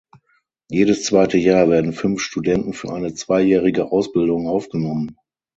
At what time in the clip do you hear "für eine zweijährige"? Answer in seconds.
2.73-3.91